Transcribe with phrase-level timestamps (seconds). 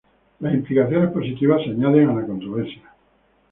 [0.39, 2.81] Las implicaciones políticas se añaden a la controversia.